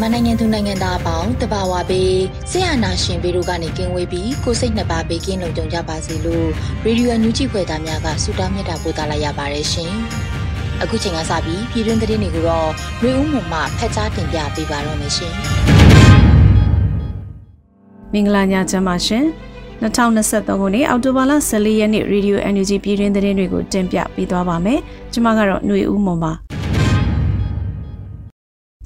[0.00, 2.14] မြန်မာနိုင်ငံသူနိုင်ငံသားအပေါင်းတဘာဝပေး
[2.50, 6.48] ဆရာနာရှင်ပေတို့ကနေကင်းဝေးပြီးကိုစိတ်နှစ်ပါးဘေးကင်းလုံခြုံကြပါစေလို့
[6.84, 9.92] ရေဒီယိုညူဂျီဖွယ်သားများကဆုတောင်းမြတ်တာပို့သလာရပါတယ်ရှင်။
[10.82, 12.70] အခုချိန်ကစပြီးပြည်တွင်းသတင်းတွေကိုတော့
[13.02, 15.34] မျိုးဦးမှမှဖတ်ကြားတင်ပြပေးပါတော့မယ်ရှင်။
[18.12, 19.24] မင်္ဂလာညချမ်းပါရှင်။
[19.82, 24.80] 2023ခုနှစ်အောက်တိုဘာလ14ရက်နေ့ Radio NUG ပြည်တွင်းသတင်းတွေကိုတင်ပြပေးသွားပါမယ်။
[25.12, 26.34] ကျွန်မကတော့ຫນွေဦးမွန်ပါ။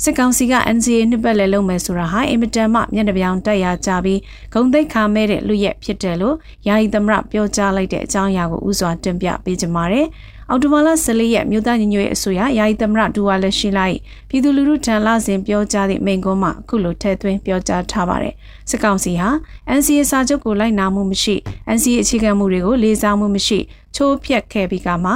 [0.06, 4.20] စစ်ကောင်စီက NCA နှစ်ပတ်လည်လုပ်မယ်ဆိုတာဟာအင်မတန်မှမျက်နှာပြောင်တက်ရကြပြီး
[4.52, 6.36] ဂုံသိက္ခာမဲ့တဲ့လူရက်ဖြစ်တယ်လို့
[6.68, 10.06] ယာယီသမရပြောကြားလိုက်တဲ့အကြောင်းအရာကိုဥစွာတင်ပြပေးကြပါမယ်။
[10.50, 13.96] အော်တိုဘာလ14ရက်မြို့သားညီညွတ်ရေးအစိုးရယာယီသမရဒူဝါလက်ရှိလိုက်
[14.28, 18.34] ပြည်သူလူထုထံလာစဉ်ပြောကြားသည့်မိန့်ခွန်းမှာအခုလိုထည့်သွင်းပြောကြားထားပါတယ်။
[18.70, 19.28] စစ်ကောင်စီဟာ
[19.78, 21.34] NCA စာချုပ်ကိုလိုက်နာမှုမရှိ
[21.76, 23.58] NCA အခြေခံမှုတွေကိုလေးစားမှုမရှိ
[23.96, 25.12] ချိုးဖျက်ခဲ့ပြီးကမှ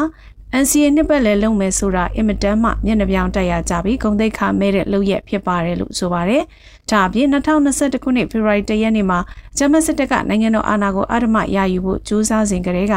[0.57, 6.43] NCA နှစ်ပတ်လည်လုပ်မယ်ဆိုတာအင်မတန်မှမျက်နှာပြောင်တက်ရကြပြီးဂုံတိတ်ခါမဲတဲ့လုပ်ရက်ဖြစ်ပါတယ်လို့ဆိုပါတယ်။
[6.91, 9.19] ဒါအပြင်2021ခုနှစ်ဖေဖော်ဝါရီလရက်နေ့မှာ
[9.59, 12.95] ဂျမတ်စစ်တပ်ကနိုင်ငံတော်အာဏာကိုအာဓမရယူဖို့ကြိုးစားစဉ်ကတည်းက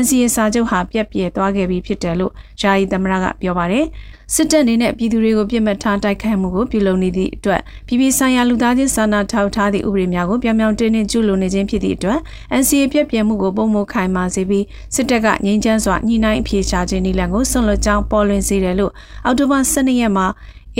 [0.00, 2.32] NCA စာချုပ်ဟာပြက်ပြဲသွားခဲ့ပြီးဖြစ်တယ်လို့
[2.62, 3.86] ယာယီသမရကပြောပါတယ်။
[4.34, 12.18] စစ်တပ်အနေနဲ့ပြည်သူတွေကိုပြစ်မှတ်ထားတိုက်ခိုက်မှုကိုပြုလုပ်နေသည့်အတွက်ပြည်ပဆိုင်ရာလူသားချင်းစာနာထောက်ထားသည့်ဥပဒေများကိုပြောင်ပြောင်တင်းတင်းကျူးလွန်နေခြင်းဖြစ်သည့်အတွက်
[12.60, 18.92] NCA ပြည့်ပြည့်မှုကိုပုံမခိုင်မာစေပြီးစစ်တပ်ကငြိမ်းချမ်းစွာညှိနှိုင်းအပြေရှားခြင်းနည်းလမ်းကိုဆွန့်လွတ်ကြောင်းပေါ်လွင်စေတယ်လို့
[19.24, 20.26] အောက်တိုဘာ12ရက်မှာ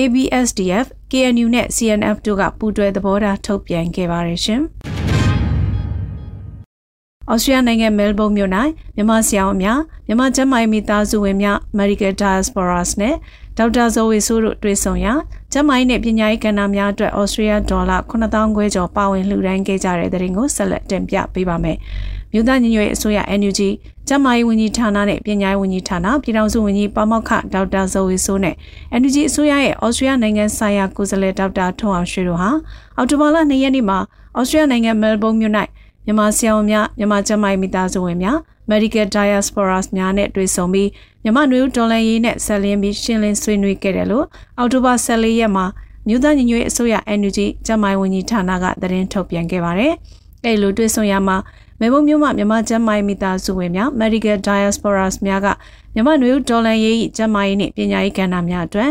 [0.03, 4.63] ABSDF, KNU နဲ့ CNF တို့ကပူးတွဲသဘောထားထုတ်ပြန်ခဲ့ပါတယ်ရှင်။
[7.33, 8.51] ဩစတြေးလျနိုင်ငံမဲလ်ဘုန်းမြို့၌
[8.95, 13.15] မြန်မာဆရာဝန်များမြန်မာကျန်းမာရေးမိသားစုဝင်များ Medical Diasporas နဲ့
[13.59, 15.13] ဒေါက်တာဇော်ဝေဆိုးတို့တွေ့ဆုံရာ
[15.53, 21.79] ကျန်းမာရေးနဲ့ပညာရေးကဏ္ဍများအတွက်ဩစတြေးလျဒေါ်လာ9000ခွဲကျော်ပါဝင်လှူဒန်းခဲ့ကြတဲ့တဲ့ရင်ကိုဆက်လက်တင်ပြပေးပါမယ်။
[22.35, 23.61] မြို့သားညီညွတ်ရေးအစိုးရ NUG
[24.09, 28.55] ကျန်းမာရေးဝန်ကြီးဌာနနဲ့ပညာရေးဝန်ကြီးဌာနပြည်ထောင်စုဝန်ကြီးပါမောက္ခဒေါက်တာဇော်ဝေဆိုးနဲ့
[29.01, 32.51] NUG အစိုးရရဲ့ဩစတြေးလျနိုင်ငံဆိုင်ရာကိုယ်စားလှယ်ဒေါက်တာထွန်းအောင်ရွှေတို့ဟာ
[32.97, 33.99] အော်တိုဘာလ2ရက်နေ့မှာ
[34.39, 35.55] ဩစတြေးလျနိုင်ငံမဲလ်ဘုန်းမြို့၌
[36.05, 38.37] မြန်မာဆရာဝန်များမြန်မာကျန်းမာရေးမိသားစုဝင်များ
[38.71, 40.89] Medical Diasporas များနဲ့တွေ့ဆုံပြီး
[41.23, 44.27] မြန်မာနွေဦးဒေါ်လာရေးနဲ့ဆက်လင်းပြီးရှင်းလင်းဆွေးနွေးခဲ့တယ်လို့
[44.59, 45.65] အောက်တိုဘာ14ရက်မှာ
[46.09, 49.95] မြို့သားညီညွတ်ရေးအစိုးရ NUG ကျန်းမာရေးဝန်ကြီးဌာနကသတင်းထုတ်ပြန်ခဲ့ပါတယ်။
[50.45, 51.37] အဲလိုတွေ့ဆုံရမှာ
[51.81, 55.47] မေမုံမြို့မှာမြန်မာကျန်းမာရေးမိသားစုဝင်များ Medical Diasporas များက
[55.95, 58.91] မြန်မာနွေဦးဒေါ်လာရေးကျန်းမာရေးနဲ့ပညာရေးကဏ္ဍများအတွက်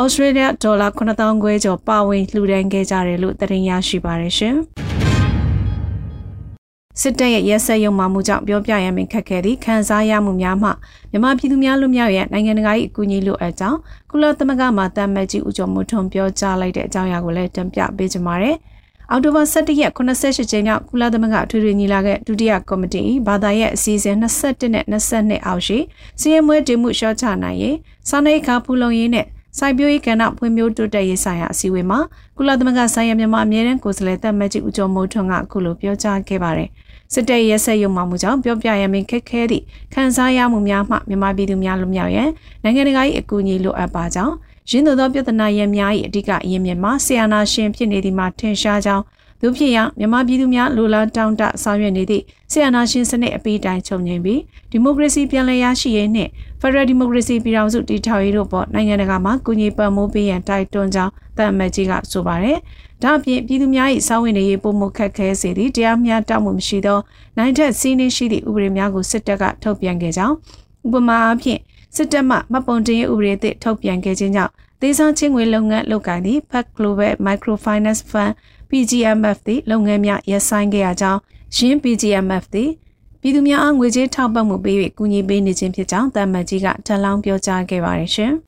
[0.00, 4.56] ဩစတြေးလျဒေါ်လာ9000ခွဲကျော်ပါဝင်လှူဒန်းခဲ့ကြတယ်လို့သတင်းရရှိပါတယ်ရှင်။
[7.00, 10.70] စစ်တပ်ရဲ့ရဲစက်ရုံမှမှုကြောင့်ပြောပြရမယ်ခက်ခဲသည့်ခံစားရမှုများမှ
[11.10, 13.78] မြန်မာပြည်သူများလူမျိုးရဲ့နိုင်ငံတကာ၏အကူအညီလိုအပ်ကြောင်း
[14.10, 18.56] ကုလသမဂ္ဂမှတမ်မတ်ကြီးဦးကျော်မိုးထွန်းပြောကြားလိုက်တဲ့အကြောင်းအရာကိုလည်းတင်ပြပေးကြပါမယ်။
[19.10, 25.78] အောက်တိုဘာ17ရက်88ကြိမ်မြောက်ကုလသမဂ္ဂအထွေထွေညီလာခံဒုတိယကော်မတီဘာသာရဲ့အစည်းအဝေး21နဲ့22အောက်ရှိ
[26.20, 27.76] စီရင်မွေးတင်မှုရှော့ချနိုင်ရေး
[28.08, 29.26] စာနေခါဖူလုံရေးနဲ့
[29.58, 32.00] စိုက်ပျိုးရေးကဏ္ဍဖွံ့ဖြိုးတိုးတက်ရေးဆိုင်ရာအစည်းအဝေးမှာ
[32.36, 36.68] ကုလသမဂ္ဂဆိုင်ရာမြန်မာအမြဲတမ်းကိုယ်စားလှယ်တပ်မကြီးဦးကျော်မိုးထွန်းကအခုလိုပြောကြားခဲ့ပါတယ်။
[37.12, 42.28] စစ်တပ်ရဲ့ဆက်ယုံမှမှုကြောင့်ပြောပြရမင်းခက်ခဲသည့်ခံစားရမှုများမှမြန်မာပြည်သူများလူမျိုးရဲ့
[42.62, 44.34] နိုင်ငံတကာ၏အကူအညီလိုအပ်ပါကြောင်း
[44.70, 49.04] ရင်းသောပြဿနာရဲ့များ၏အဓိကအရင်မြင်မှာဆီယနာရှင်ဖြစ်နေသည်မှာထင်ရှားကြောင်း
[49.40, 54.40] သူဖြစ်ရမြန်မာပြည်သူများလိုလားတောင်းတဆောင်ရွက်နေသည့်ဆီယနာရှင်စနစ်အပိတိုင်ချုပ်ငြိမ်ပြီး
[54.70, 56.30] ဒီမိုကရေစီပြန်လည်ရရှိရေးနှင့်
[56.60, 62.58] ဖက်ဒရယ်ဒီမိုကရေစီပြည်ထောင်စုတည်ထောင်ရေးတို့ပေါ်နိုင်ငံတကာမှာကူညီပံ့ပိုးပေးရန်တိုက်တွန်းကြောင်းတမ်မတ်ကြီးကဆိုပါတယ်။
[63.02, 66.98] ဒါ့အပြင်ပြည်သူများ၏စောင့်ဝင်နေရေးပုံမှုခက်ခဲစေသည့်တရားမျှတမှုမရှိသော
[67.38, 70.34] နိုင်ထက်စီးနှင်းရှိသည့်ဥပဒေများကိုစစ်တပ်ကထုတ်ပြန်ခဲ့ကြောင်း
[70.86, 71.60] ဥပမာအားဖြင့်
[71.96, 78.32] စစ်တပ်မှမပုံတင်ရေးဥပဒေအသစ်ထုတ်ပြန်ခဲ့ခြင်းကြောင့်ဒေသချင်းငွေလုပ်ငန်းလုပ်ကိုင်သည့် Pac Global Microfinance Fund
[78.70, 81.20] PGMF သည်လုပ်ငန်းများရပ်ဆိုင်းခဲ့ရကြောင်း
[81.56, 82.70] ရင်း PGMF သည်
[83.20, 88.32] ပြည်သူများအားငွေကြေးထောက်ပံ့မှုပေး၍ကူညီပေးနေခြင်းဖြစ်ကြောင်းတမ္မကြီးကထပ်လောင်းပြောကြားခဲ့ပါတယ်ရှင်။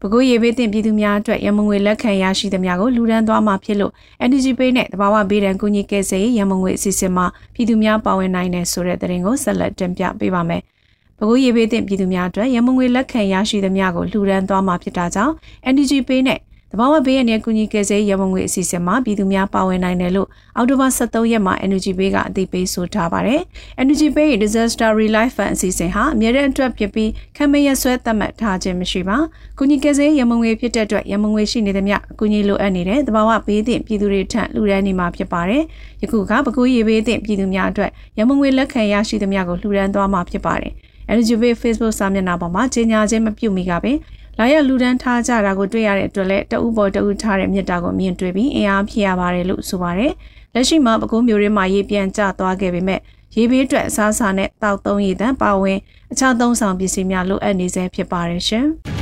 [0.00, 3.92] ပဲခူးရေဘေးတင်ပြည်သူများအတွက်ရမငွေလက်ခံရရှိသမျှကိုလူဒန်းသွားမှာဖြစ်လို့
[4.24, 10.62] Energy Pay နဲ့တဘာဝဘေးဒဏ်ကူညီကယ်ဆယ်ရေးရမငွေအစီအစဉ်မှာပြည်သူများပါဝင်နိုင်တဲ့ဆိုတဲ့သတင်းကိုဆက်လက်တင်ပြပေးပါမယ်။
[11.18, 15.34] ပဲခူးရေဘေးတင်ပြည်သူများအတွက်ရမငွေလက်ခံရရှိသမျှကိုလူဒန်းသွားမှာဖြစ်တာကြောင့်
[15.70, 16.40] Energy Pay နဲ့
[16.72, 23.40] တဘာဝဘေးရတဲ့ကုညီကယ်ဆယ်ရမငွေအစီအစဉ်မှာပြည်သူများပါဝင်နိုင်တယ်လို့အောက်တိုဘာ23ရက်မှာ Energy Pay ကအသိပေးဆိုထားပါတယ်။
[23.82, 29.16] Energy Pay Disaster Relief Fund အစီအစဉ်ဟာအမြဲတမ်းအတွက်ဖြစ်ပြီးခံမရဆွဲသတ်မှတ်ထားခြင်းမရှိပါ။
[29.58, 35.62] ကုညီကယ်ဆယ်ရမငွေဖြစ်တဲ့အတွက်ရမငွေရှိနေသမျှအကူအညီလိုအပ်နေတဲ့တဘာဝဘေးသင့်ပြည်သူတွေထံလှူဒန်းနေမှာဖြစ်ပါတယ်။
[36.02, 40.74] ယခုကပကူရေဘေးသင့်ပြည်သူများအတွက်ရမငွေလက်ခံရရှိသမျှကိုလှူဒန်းသွားမှာဖြစ်ပါတယ်။
[41.10, 43.98] Energy Pay Facebook စာမျက်နှာပေါ်မှာကြေညာခြင်းမပြုမီကပင်
[44.38, 50.12] လာရလူဒန်းထားကြတာကိုတွေ့ရတဲ့အတွက်လည်းတအူးပေါ်တအူးထားတဲ့မြစ်တာကိုမြင်တွေ့ပြီးအင်အားဖြစ်ရပါတယ်လို့ဆိုပါတယ်။
[50.54, 53.00] လက်ရှိမှာပဲကုန်းမျိုးရင်းမှာရေပြန်ကျသွားခဲ့ပေမဲ့
[53.36, 55.78] ရေဘေးအတွက်အစားအစာနဲ့တောက်သုံးရည်တန်ပါဝင်
[56.12, 58.68] အခြားသုံးဆောင်ပစ္စည်းများလိုအပ်နေဆဲဖြစ်ပါတယ်ရှင်။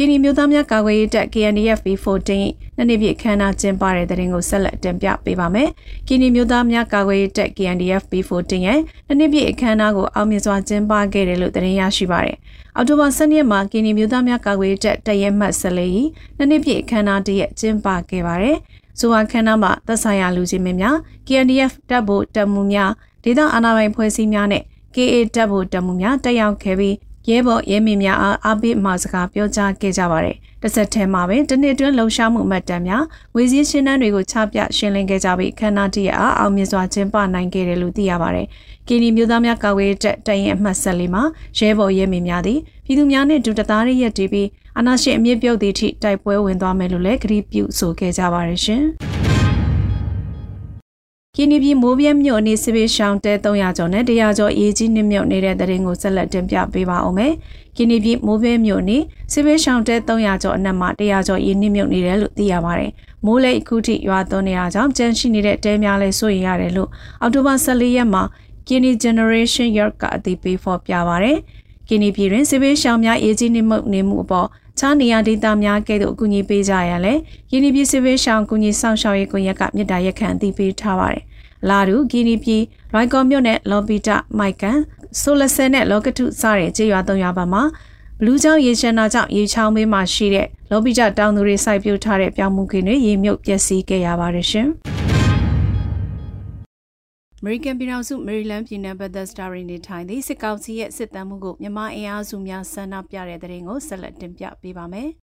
[0.00, 2.30] ကီနီမျိုးသားများကာကွယ်ရေးတပ် KNDF B14
[2.76, 5.68] နှစ်နှစ်ပြည့်ခမ်းနားကျင်းပတဲ့တဲ့ရင်ကိုဆက်လက်တင်ပြပေးပါမယ်။
[6.08, 12.36] ကီနီမျိုးသားများကာကွယ်ရေးတပ် KNDF B14 ရဲ့နှစ်နှစ်ပြည့်အခမ်းအနားကိုအောင်မြင်စွာကျင်းပခဲ့တယ်လို့သတင်းရရှိပါတယ်။
[12.76, 16.06] အောက်တိုဘာ10ရက်မှာကီနီမျိုးသားများကာကွယ်ရေးတပ်တရဲမှတ်ဆက်လေး
[16.36, 18.56] နှစ်နှစ်ပြည့်အခမ်းအနားတရက်ကျင်းပခဲ့ပါတယ်။
[18.98, 20.96] ဆိုဟာခမ်းနားမှာသက်ဆိုင်ရာလူကြီးမင်းများ
[21.26, 22.90] KNDF တပ်ဖို့တပ်မှုများ
[23.24, 24.62] ဒေသအာဏာပိုင်ဖွဲ့စည်းများနဲ့
[24.94, 26.94] KA တပ်ဖို့တပ်မှုများတက်ရောက်ခဲ့ပြီး
[27.30, 33.04] ရဲဘော်ရဲမင်းများအားအားပေးမှာစကားပြောကြားခဲ့ကြပါတယ်။တစ်ဆက်တည်းမှာပဲတနေ့တွင်းလှုံ့ဆော်မှုမှတ်တမ်းများ
[33.34, 38.46] ငွေစည်းရှင်းတန်းတွေကိုချပြရှင်းလင်းခဲ့ကြပြီးခန္ဓာတရအားအောင်မြင်စွာကျင်းပနိုင်ခဲ့တယ်လို့သိရပါတယ်။
[38.88, 41.22] ကီနီမျိုးသားများကာကွယ်တပ်တရင်အမှတ်ဆက်လေးမှာ
[41.58, 44.48] ရဲဘော်ရဲမင်းများသည်ပြည်သူများနှင့်ဒုတသားရရက်တည်ပြီး
[44.78, 48.84] အနာရှင်အမြင့်ပြုတ်သည့်ထိတိုက်ပွဲဝင်သွားမယ်လို့လည်းကြေပြုဆိုခဲ့ကြပါတယ်ရှင်။
[51.40, 57.32] ကင်းနီပြည်မိုးပြဲမြို့နေစစ်ပေးရှောင်းတဲ300ကျော်နဲ့100ကျော်အေးကြီးနှိမ့်မြုပ်နေတဲ့တဲ့ရင်ကိုဆက်လက်တင်ပြပေးပါအောင်မယ်။
[57.76, 58.98] ကင်းနီပြည်မိုးပြဲမြို့နေ
[59.32, 62.90] စစ်ပေးရှောင်းတဲ300ကျော်အနက်မှာ100ကျော်အေးနှိမ့်မြုပ်နေတယ်လို့သိရပါတယ်။
[63.24, 66.90] မိုးလေအခုထိရွာသွန်းနေတာကြောင့်ကြမ်းရှိနေတဲ့တဲများလဲစိုးရိမ်ရတယ်လို့
[67.20, 68.22] အောက်တိုဘာ14ရက်မှာ
[68.68, 71.38] ကင်းနီ Generation York ကအသိပေးဖော်ပြပါတယ်။
[71.88, 74.48] ကင်းနီပြည်တွင်စစ်ပေးရှောင်းများအေးကြီးနှိမ့်မြုပ်နေမှုအပေါ်
[74.78, 77.12] ခြားနေရာဒေသများကဲ့သို့အကူအညီပေးကြရလဲ
[77.50, 81.22] ယင်းဒီပြည်စစ်ပေးရှောင်းကူညီဆောင်ရှောက်ရေးကွန်ရက်ကမြစ်တာရက်ခံအသိပေးထားပါတယ်
[81.68, 82.62] လာဒူဂီနီပြည်
[82.94, 84.78] ရိုင်ကော်မြို့နယ်လော်ပီတာမိုက်ကန်
[85.20, 87.62] ဆိုလဆယ်နဲ့လောကတုစတဲ့ကြေးရွာ၃ရွာပါမှာ
[88.18, 94.68] ဘလူးချောင်းရေချမ်းနာကြောင့်ရေချောင်းဘေးမှာရှိတဲ့လော်ပီတာတောင်သူတွေစိုက်ပျိုးထားတဲ့ပြောင်းမှုခင်းတွေရေမြုပ်ပျက်စီးခဲ့ရပါတယ်ရှင်။
[97.40, 105.10] American ပြည်ထောင်စု Maryland ပြည်နယ် Bethesda တွင်နေထိုင်သည့်စစ်ကောင်စီရဲ့စစ်တမ်းမှုကိုမြန်မာအင်အားစုများဆန္ဒပြတဲ့တဲ့ရင်ကိုဆက်လက်တင်ပြပေးပါမယ်။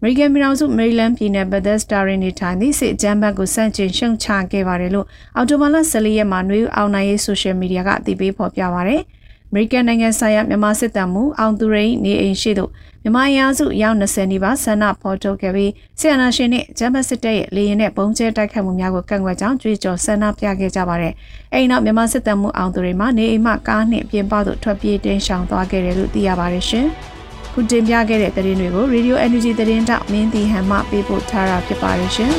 [0.00, 5.06] American ပြည်ထောင်စု Maryland ပြည်နယ် Bethesda တွင်နေထိုင်သည့်စစ်အကြမ်းဖက်ကိုစန့်ကျင်ရှုံချခဲ့ပါတယ်လို့
[5.36, 9.02] အော်တိုဘာလ14ရက်မှာနှွေးအောင်နိုင်ရေး social media ကအသိပေးဖော်ပြပါရတယ်။
[9.50, 12.70] American နိုင်ငံဆိုင်ရာမြန်မာစစ်တပ်မှုအောင်သူရိန်နေအိမ်ရှိသို့
[13.02, 21.12] မြန်မာအင်အားစုရောက်20နီးပါးဆန္ဒဖော်ထုတ်ခဲ့ပြီးဆီယနာရှင်နှင့်ဂျမ်ဘတ်စစ်တပ်ရဲ့လေရင်နဲ့ပုံကျဲတိုက်ခတ်မှုများကိုကန့်ကွက်ကြောင်းကြွေးကြော်ဆန္ဒပြခဲ့ကြပါတယ်။
[21.52, 26.88] အဲဒီနောက်မြန်မာစစ်တပ်မှုအောင်သူရိန်မှနေအိမ်မှကားနှင့်ပြင်ပသို့ထွက်ပြေးတင်းရှောင်သွားခဲ့တယ်လို့သိရပါတယ်ရှင်။
[27.60, 32.32] ခုတင်ပြခဲ့တဲ့သတင်းတွေကို Radio Energy သတင်းတောက်မင်းတီဟန်မှပေးပို့ထားတာဖြစ်ပါတယ်ရှင်။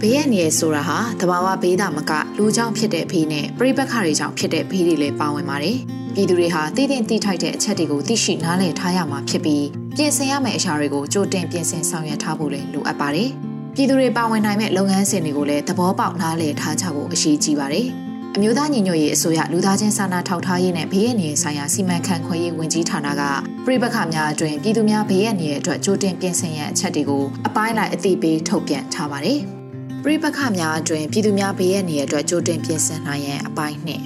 [0.00, 5.76] ဘေးရနေရဆိုတာဟာတဘာဝဘေးတာမကလူကြောင့်ဖြစ်တဲ့ဘေးနဲ့ပြိပက္ခတွေကြောင့်ဖြစ်တဲ့ဘေးတွေလည်းပါဝင်ပါတယ်။
[6.14, 13.32] ပြည်သူတွေဟာတည်တင်တိထိုက်တဲ့အချက်တွေကိုသိရှိနားလည်ထားရမှာဖြစ်ပြီးပြင်ဆင်ရမယ့်အရာတွေကိုကြိုတင်ပြင်ဆင်ဆောင်ရွက်ထားဖို့လည်းလိုအပ်ပါတယ်။
[13.76, 17.86] ပြည်သူတွေပါဝင်နိုင်မဲ့လုပ်ငန်းစဉ်တွေကိုလည်းသဘောပေါက်နားလည်ထားကြဖို့အရေးကြီးပါတယ်။
[18.36, 23.22] အမျိုးသားညီညွတ်ရေးအစိုးရလူသားချင်းစာနာထောက်ထားရေးနဲ့ဘေးရန်နေဆိုင်ရာစီမံခန့်ခွဲရေးဝန်ကြီးဌာနက
[23.66, 29.38] ပြည်ပခါများအတွင်ပြည်သူများဘေးရန်နေအတွက်ကြိုတင်ပြင်ဆင်ရန်အချက်တွေကိုအပိုင်းလိုက်အသိပေးထုတ်ပြန်ထားပါတယ်။
[30.04, 34.02] ပြည်ပခါများအတွင်ပြည်သူများဘေးရန်နေအတွက်ကြိုတင်ပြင်ဆင်နိုင်ရန်အပိုင်းနှစ်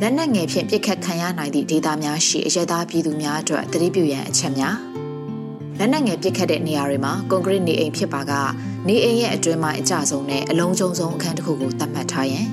[0.00, 4.93] လက်နက်ငယ်ဖြင့်ပြစ်ခတ်ခံရနိုင်သည့်ဒေသများရှိအရသာပြည်သူများအတွက်တတိပြုရန်အချက်များ
[5.78, 8.32] လက်နက်ငယ်ပစ်ခတ်တဲ့နေရာတွေမှာကွန်ကရစ်နေအိမ်ဖြစ်ပါက
[8.88, 12.46] နေအိမ်ရဲ့အတွင်းမှာအကြဆုံးနဲ့အလုံးကျုံဆုံးအခန်းတစ်ခုကိုသတ်မှတ်ထားရန်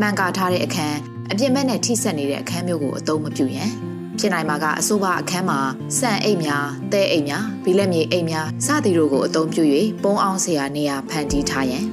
[0.00, 0.96] မှန်ကာထားတဲ့အခန်း
[1.30, 3.70] အပြစ်မဲ့နဲ့ထိဆက်နေတဲ့အခန်းမျိုးကိုအသုံးမပြုရန်
[4.18, 5.58] ဖြစ်နိုင်မှာကအဆိုပါအခန်းမှာ
[5.98, 9.62] စံအိမ်များတဲအိမ်များဘီလက်မြေအိမ်များစသည်တို့ကိုအသုံးပြု၍
[10.02, 11.84] ပုံအောင်စရာနေရာဖန်တီးထားရန်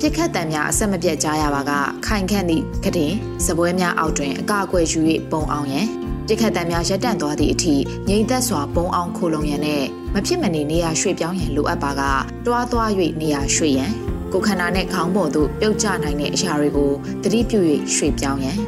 [0.00, 1.72] ပြစ်ခတ်တံများအဆက်မပြတ်ကြားရပါက
[2.06, 3.12] ခိုင်ခန့်သည့်ကတင်
[3.44, 5.88] စပွဲများအောက်တွင်အကအကွယ်ယူ၍ပုံအောင်ရန်
[6.26, 7.74] ပြစ်ခတ်တံများရပ်တန့်သွားသည့်အထိ
[8.08, 12.02] ငြိမ်သက်စွာပုံအောင်ခိုလုံရန်နဲ့မဖြစ်မနေနေရာရွှေ့ပြောင်းရန်လိုအပ်ပါက
[12.46, 12.90] တွားသွား၍
[13.20, 13.92] နေရာရွှေ့ရန်
[14.32, 16.90] ကိုခန္ဓာနဲ့ခေါင်းပေါ်သို့ပြုတ်ကျနိုင်တဲ့အရာတွေကို
[17.22, 17.60] သတိပြု၍
[17.94, 18.58] ရွှေ့ပြောင်းရန်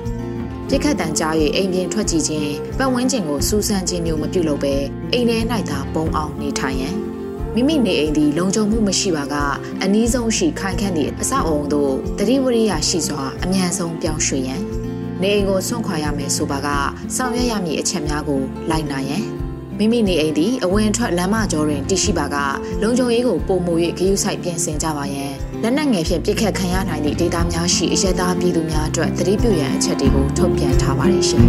[0.68, 4.74] ပြစ်ခတ်တန်ကြား၍အိမ်ပြင်ထွက်ကြည့်ခြင်းပတ်ဝန်းကျင်ကိုစူးစမ်းခြင်းမျိုးမပြုလုပ်ဘဲ
[5.12, 5.38] အိမ်ထဲ၌
[5.70, 6.96] သာပုံအောင်နေထိုင်ရန်
[7.54, 9.34] မိမိနေအိမ်သည်လုံခြုံမှုမရှိပါက
[9.82, 14.62] အနည်းဆုံးရှိခိုင်ခန့်သည့်အဆောက်အုံသို့တတိဝရိယရှိစွာအမြန်ဆုံးပြောင်းရွှေ့ရန်
[15.22, 16.68] နေအိမ်ကိုဆွန့်ခွာရမယ်ဆိုပါက
[17.16, 19.24] ဆောင်ရွက်ရမည့်အချက်များကိုလိုက်နာရန်
[19.78, 22.36] မိမိနေအိမ်သည်အဝင်ထွက်လမ်းမကျော်တွင်တည်ရှိပါက
[22.82, 25.32] လုံခြုံရေးကိုပုံမူ၍ဂရုစိုက်ပြင်ဆင်ကြပါရန်
[25.62, 31.46] လက်နက်ငယ်ဖြင့်ပြစ်ခတ်ခံရနိုင်သည့်ဒေတာများရှိအရသာပြည်သူများအတွက်သတိပြုရန်အချက်တွေကိုထုတ်ပြန်ထားပါတယ်ရှင်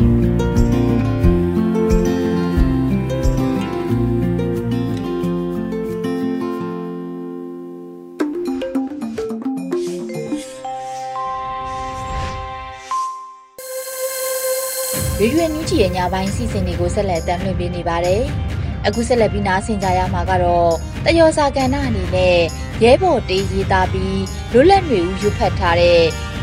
[15.79, 18.21] ရေရွေနူးချီရဲ့ညပိုင်းစီစဉ်တွေကိုဆက်လက်တင်ပြနေပါတယ်။
[18.87, 20.71] အခုဆက်လက်ပြီးနားဆင်ကြရမှာကတော့
[21.05, 22.37] တယောစာကဏ္ဍအနေနဲ့
[22.83, 24.21] ရဲဘော်တေးရေးသားပြီး
[24.53, 26.01] လွတ်လပ်နေဦးရွတ်ဖတ်ထားတဲ့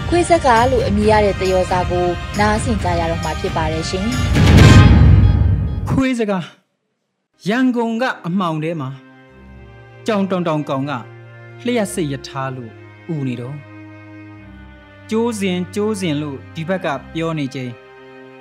[0.09, 2.07] ခွေးစကားလို့အမည်ရတဲ့တယောစာကို
[2.41, 4.07] နားဆင်ကြရတော့မှာဖြစ်ပါတယ်ရှင်။
[5.91, 6.45] ခွေးစကား
[7.49, 8.91] ရန်ကုန်ကအမှောင်ထဲမှာ
[10.07, 10.93] ကြောင်တောင်တောင်ကောင်က
[11.65, 12.71] လျှက်စိတ်ရထားလို့
[13.15, 13.57] ဥနေတော့
[15.11, 17.73] ကျိုးစဉ်ကျိုးစဉ်လို့ဒီဘက်ကပြောနေခြင်း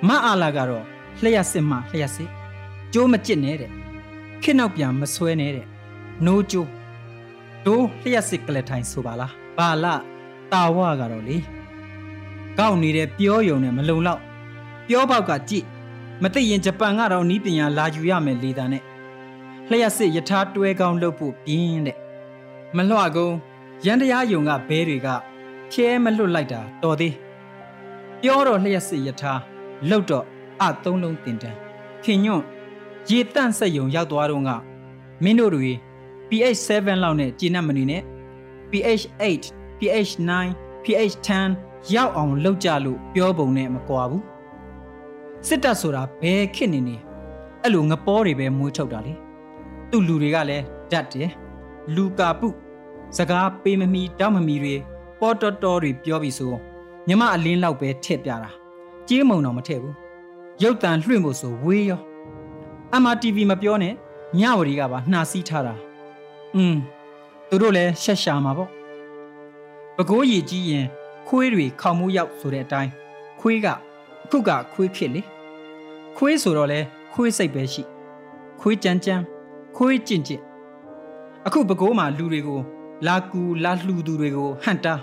[0.08, 0.84] မအားလာကတော့
[1.22, 2.30] လျှက်စစ်မှလျှက်စစ်
[2.92, 3.70] ကျိုးမကြစ်နဲ့တဲ့
[4.42, 5.66] ခစ်နောက်ပြန်မဆွဲနဲ့တဲ့
[6.26, 6.68] နိုးကျိုး
[7.64, 9.86] ဒိုးလျှက်စစ်ကလထိုင်ဆိုပါလားဘာလ
[10.52, 11.36] တာဝကတော့လေ
[12.58, 14.20] ကောက်နေတဲ့ပြောယုံနဲ့မလုံလောက်
[14.88, 15.66] ပြောပေါက်ကကြည့်
[16.22, 18.82] မသိရင်ဂျပန်ကတော့နီးပညာလာယူရမယ်လေတာနဲ့
[19.70, 21.98] လျှက်စစ်ယထာတွဲကောင်းလုပ်ဖို့ပြင်းတဲ့
[22.76, 23.36] မလွှကုန်း
[23.86, 25.08] ရန်တရားယုံကဘဲတွေက
[25.72, 27.14] ဖြဲမလွတ်လိုက်တာတော်သေး
[28.22, 29.34] ပြောတော့လျှက်စစ်ယထာ
[29.88, 30.24] လှုပ်တော့
[30.62, 31.58] အသုံးလုံးတင်တန်း
[32.04, 32.44] ခင်ညွန့်
[33.08, 34.50] ရေတန့်ဆက်ယုံရောက်သွားတော့က
[35.22, 35.70] မင်းတို့တွေ
[36.28, 38.02] pH 7လောက်နဲ့ကျဉ်တ်မနေနဲ့
[38.70, 39.04] pH
[39.42, 40.12] 8 pH
[40.48, 41.14] 9 pH
[41.48, 44.24] 10ရောက်အောင်လှုပ်ကြလို့ပြောပုံနဲ့မကွာဘူး
[45.48, 46.96] စစ်တပ်ဆိုတာဘယ်ခေတ်နေနေ
[47.62, 49.12] အဲ့လိုငပေါ်တွေပဲမွေးထုတ်တာလေ
[49.90, 51.30] သူ့လူတွေကလည်းဓာတ်တယ်
[51.94, 52.48] လူကာပု
[53.16, 54.74] စကားပေးမမီတောက်မမီတွေ
[55.20, 56.52] ပေါ်တော်တော်တွေပြောပြီးဆို
[57.06, 58.50] မြမအလင်းလောက်ပဲထည့်ပြတာ
[59.08, 59.94] ကြေးမုံတော့မထည့်ဘူး
[60.62, 62.00] ရုပ်တံလွှင့်ဖို့ဆိုဝေးရော
[63.02, 63.94] MRTV မပြောနဲ့
[64.38, 65.74] ညဝရီကပါနှာစီးထားတာ
[66.56, 66.76] อืม
[67.48, 68.70] သူတို့လည်းရှက်ရှာမှာပေါ့
[69.96, 70.86] ပကိုးရည်ကြီးရင်
[71.28, 72.90] ခွေးတွေခေါမှုရောက်ဆိုတဲ့အတိုင်း
[73.40, 73.66] ခွေးက
[74.24, 75.22] အခုကခွေးဖြစ်လေ
[76.16, 76.80] ခွေးဆိုတော့လဲ
[77.12, 77.82] ခွေးစိတ်ပဲရှိ
[78.60, 79.22] ခွေးကြမ်းကြမ်း
[79.76, 80.42] ခွေးကျင့်ကျင့်
[81.46, 82.60] အခုပကိုးမှာလူတွေကို
[83.06, 84.94] လာကူလာလှူသူတွေကိုဟန်တာ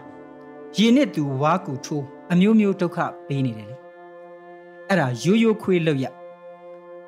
[0.77, 3.80] ရေနစ်သူဝါကူထိုးအမျိုးမျိုးဒုက္ခပေးနေတယ်လေ
[4.91, 6.05] အဲ့ဒါရိုးရိုးခွေးလောက်ရ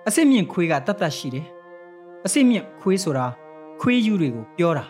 [0.06, 1.46] အစ်စ်မြင့်ခွေးကတတ်တတ်ရှိတယ်
[2.24, 3.26] အစ်စ်မြင့်ခွေးဆိုတာ
[3.82, 4.86] ခွေးယူတွေကိုပြောတာ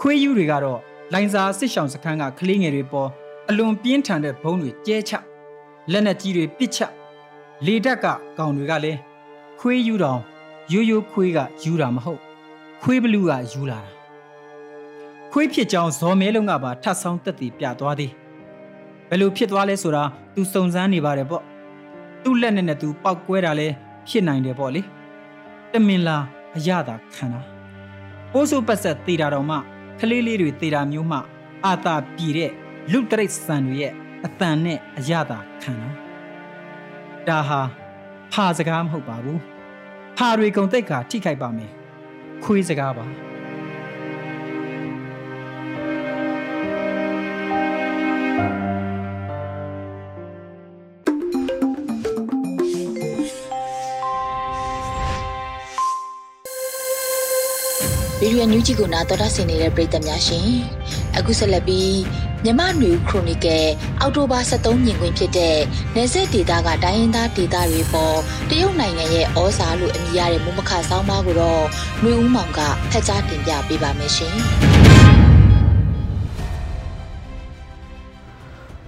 [0.00, 0.80] ခွေးယူတွေကတော့
[1.12, 3.08] လိုင်စာစစ်ဆောင်စခန်းကကလေးငယ်တွေပေါ်
[3.48, 5.12] အလွန်ပြင်းထန်တဲ့ဘုံတွေကျဲချ
[5.92, 6.80] လက်နက်ကြီးတွေပစ်ချ
[7.66, 8.06] လေတက်က
[8.38, 8.98] ကောင်တွေကလည်း
[9.60, 10.20] ခွေးယူတော်
[10.72, 12.20] ရိုးရိုးခွေးကယူတာမဟုတ်
[12.82, 13.90] ခွေးဘလူးကယူလာတာ
[15.32, 18.12] ခွေးဖြစ်ကြောင်းဇော်မဲလုံးကပါထပ်ဆောင်တက်တည်ပြသွားသည်
[19.08, 21.51] ဘယ်လိုဖြစ်သွားလဲဆိုတာ तू စုံစမ်းနေပါတယ်ပေါ့
[22.22, 23.68] သူ့လက်နဲ့နဲ့ तू ပောက်ကွဲတာလဲ
[24.08, 24.82] ဖြစ်နိုင်တယ်ပေါ့လေ
[25.72, 26.18] တမင်လာ
[26.56, 27.40] အရသာခံတာ
[28.32, 29.56] ပိုးစုပတ်ဆက်သေးတာတော့မှ
[30.00, 31.18] ကလေးလေးတွေသေးတာမျိုးမှ
[31.66, 32.50] အာသာပြည်တဲ့
[32.92, 33.92] လူတရိတ်ဆန်တွေရဲ့
[34.24, 35.88] အတန်နဲ့အရသာခံတာ
[37.28, 37.60] ဒါဟာ
[38.32, 39.40] ဖာစကားမဟုတ်ပါဘူး
[40.16, 41.70] ဖာတွေကုံတိတ်ကထိခိုက်ပါမယ်
[42.44, 43.06] ခွေးစကားပါ
[58.42, 60.48] ဗီဒီယိုညူးကြီးကိုနာတော်တာဆင်နေတဲ့ပရိသတ်များရှင်
[61.16, 61.98] အခုဆက်လက်ပြီး
[62.44, 63.66] မြမနွေခရိုနီကယ်
[64.00, 65.58] အောက်တိုဘာ23မြင်ကွင်းဖြစ်တဲ့
[65.94, 68.16] နေဆက်ဒေတာကတိုင်းရင်းသားဒေတာတွေပေါ်
[68.50, 71.64] တရုတ်နိုင်ငံရဲ့ဩဇာလို့အမည်ရတဲ့မုမခဆောင်းပါးကိုတော့
[72.02, 74.36] နှွေဦးမောင်ကဖက်ကြားတင်ပြပေးပါမယ်ရှင်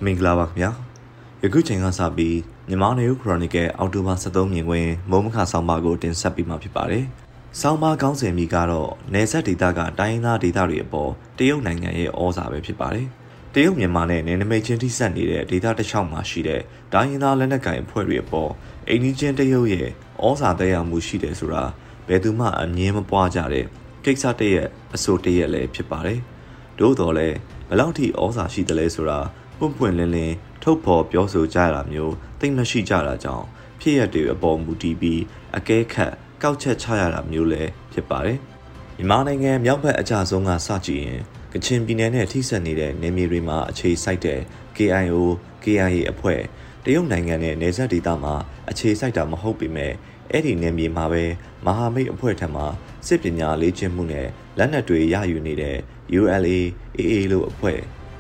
[0.04, 0.70] မင်္ဂလာပါခင်ဗျာ
[1.42, 2.36] ယခုချိန်ကစပြီး
[2.68, 7.06] မြန်မာနေဦးခရိုနီကယ်အောက်တိုဘာ23မြင်ကွင်းမုံမခဆောင်းပါးကိုတင်ဆက်ပေးမှာဖြစ်ပါတယ်။
[7.60, 13.06] ဆောင်းပါးကောင်းစင်မီကတော့နေဆက်ဒေသကတိုင်းရင်းသားဒေသတွေအပေါ်တရုတ်နိုင်ငံရဲ့ဩဇာပဲဖြစ်ပါတယ်။
[13.54, 18.50] တရုတ်မြန်မာနဲ့နယ်နိမိတ်ချင်းထိစပ်နေတဲ့ဒေသတစ်လျှောက်မှာရှိတဲ့တိုင်းရင်းသားလက်နက်ကိုင်အဖွဲ့တွေအပေါ်
[18.88, 19.88] အိန္ဒိချင်းတရုတ်ရဲ့
[20.24, 21.64] ဩဇာသက်ရောက်မှုရှိတယ်ဆိုတာ
[22.08, 23.64] ဘယ်သူမှအမြင်မပွားကြတဲ့
[24.04, 26.18] ကိစ္စတရဲ့အဆိုတရဲ့လည်းဖြစ်ပါတယ်။
[26.78, 27.36] သို့တော်လည်း
[27.68, 29.18] ဘယ်လောက်ထိဩဇာရှိတယ်လဲဆိုတာ
[29.58, 33.46] ပွန့်ပွန့်လင်းလင်းထုတ်ဖော်ပြောဆိုကြရတာမျိုးသိမရှိကြတာကြောင့်
[33.80, 35.20] ဖြစ်ရတဲ့အပေါ်မူတည်ပြီး
[35.56, 38.38] အကဲခတ် ကောက်ချက်ချရတာမျိုးလည်းဖြစ်ပါတယ်။
[38.98, 41.20] မြန်မာနိုင်ငံမြောက်ဘက်အကြဆုံးကစကြည့်ရင်
[41.52, 44.40] ကချင်ပြည်နယ်နဲ့ထိစပ်နေတဲ့နယ်မြေတွေမှာအခြေစိုက်တဲ့
[44.76, 45.16] KIO
[45.62, 46.40] KIA အဖွဲ့
[46.84, 48.34] တရုတ်နိုင်ငံနဲ့နယ်စပ်ဒေသမှာ
[48.70, 49.92] အခြေစိုက်တာမဟုတ်ပေမဲ့
[50.30, 51.24] အဲ့ဒီနယ်မြေမှာပဲ
[51.66, 52.62] မဟာမိတ်အဖွဲ့ထံမှ
[53.06, 55.76] စစ်ပညာလေ့ကျင့်မှုနဲ့လက်နက်တွေရယူနေတဲ့
[56.18, 56.50] ULA
[56.98, 57.78] AA လို့အဖွဲ့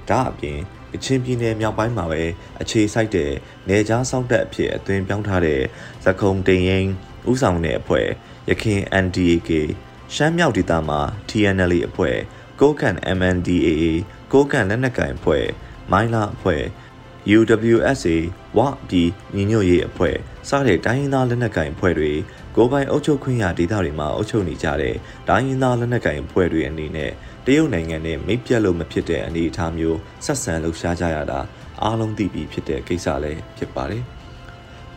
[0.08, 0.58] ဒါအပြင်
[0.92, 2.22] ကချင်ပြည်နယ်မြောက်ပိုင်းမှာပဲ
[2.60, 3.30] အခြေစိုက်တဲ့
[3.68, 5.60] နေကြားစောင့်တပ်အဖြစ်အသွင်ပြောင်းထားတဲ့
[6.04, 6.86] သခုံတင်ရင်
[7.30, 8.06] ဥဆောင်တဲ့အဖွဲ့
[8.48, 9.50] ရခင် NDAK
[10.14, 12.16] ရှမ်းမြောက်ဒေသမှာ TNL အဖွဲ့
[12.60, 13.82] ကိုကန် MNDAA
[14.32, 15.46] ကိုကန်လက်နက်ကိုင်အဖွဲ့
[15.92, 16.62] မိုင်းလာအဖွဲ့
[17.36, 18.16] UWSA
[18.56, 20.16] ဝပြည်ညီညွတ်ရေးအဖွဲ့
[20.48, 22.12] စတဲ့တိုင်းရင်းသားလက်နက်ကိုင်အဖွဲ့တွေ
[22.56, 24.94] ကိုပိုင်အုပ်ချုပ်ခွင့်ရဒေသတွေမှာအုပ်ချုပ်နေကြတဲ့
[25.28, 27.10] တိုင်းရင်းသားလက်နက်ကိုင်အဖွဲ့တွေအနေနဲ့
[27.46, 31.40] တရုတ်နိုင်ငံနဲ့မိတ်ပြတ်လို့မဖြစ်တဲ့အနေအထားမျိုးဆက်ဆံလှုပ်ရှားကြရတာ
[31.82, 34.04] အားလုံးသိပြီးဖြစ်တဲ့ကိစ္စလည်းဖြစ်ပါတယ်။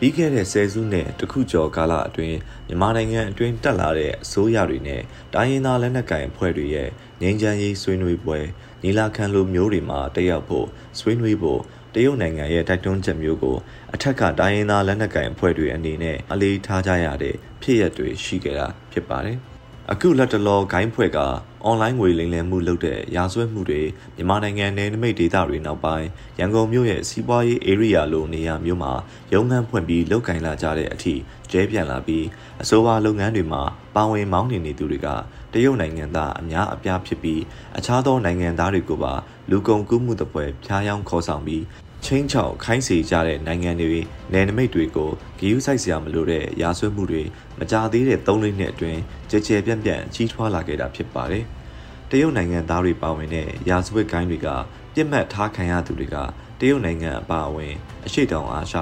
[0.00, 2.36] ပြီးခဲ့တဲ့ဆယ်စုနှစ်တခုကျော်ကာလအတွင်း
[2.66, 5.02] မြန်မာနိုင်ငံအတွင်းတက်လာတဲ့အစိုးရတွေနဲ့
[5.34, 6.88] တိုင်းရင်းသားလက်နက်ကိုင်အဖွဲ့တွေရဲ့
[7.22, 8.38] ငြိမ်းချမ်းရေးဆွေးနွေးပွဲ
[8.82, 10.66] ညီလာခံလိုမျိုးတွေမှာတက်ရောက်ဖို့
[11.00, 11.60] ဆွေးနွေးဖို့
[11.94, 13.56] တရုတ်နိုင်ငံရဲ့တိုက်တွန်းချက်မျိုးကို
[13.94, 19.38] အထက်ကတိုင်းရင်းသားလက်နက်ကိုင်အဖွဲ့တွေအနေနဲ့အလေးထားကြရတဲ့ဖြစ်ရပ်တွေရှိခဲ့တာဖြစ်ပါတယ်။
[19.92, 21.18] အခုလက်တလောဂိုင်းဖွဲ့က
[21.64, 23.82] အွန်လိုင်းငွေလိမ်လည်မှုလုပ်တဲ့ရာဇဝတ်မှုတွေ
[24.16, 26.06] မြန်မာနိုင်ငံနယ်နိမိတ်ဒေသတွေနောက်ပိုင်း
[26.38, 28.92] ရန်ကုန်မြို့ရဲ့စီးပွားရေး area လိုနေရာမျိုးမှာ
[29.32, 31.14] ရုံးခန်းဖွင့်ပြီးလုပ်ကင်လာကြတဲ့အထိ
[31.50, 32.24] ကျဲပြန်လာပြီး
[32.62, 33.62] အဆိုပါလုပ်ငန်းတွေမှာ
[33.94, 35.08] ပါဝင်မောင်းနေနေသူတွေက
[35.52, 37.42] တရုတ်နိုင်ငံသားအများအပြားဖြစ်ပြီး
[37.78, 39.12] အခြားသောနိုင်ငံသားတွေကိုပါ
[39.50, 41.62] လူကုန်ကူးမှုတပွဲဖျားယောင်းခေါ်ဆောင်ပြီး
[42.04, 44.00] ချင်းချောက်ခိုင်းစေကြတဲ့နိုင်ငံတွေ
[44.32, 47.22] နယ်နိမိတ်တွေကိုဂီယူဆိုင်စရာမလိုတဲ့ရာဆွဲမှုတွေ
[47.58, 49.00] မကြသေးတဲ့၃နှစ်နှစ်အတွင်း
[49.30, 51.44] ကြဲကြဲပြန့်ပြန့်ကြီးထွားလာခဲ့တာဖြစ်ပါတယ်။
[52.10, 54.48] တရုတ်နိုင်ငံသားတွေပါဝင်တဲ့ရာဇဝတ်ကိုင်းတွေက
[54.94, 56.16] ပြစ်မှတ်ထားခံရသူတွေက
[56.60, 57.74] တရုတ်နိုင်ငံအပါအဝင်
[58.06, 58.78] အရှိတောင်အာရှ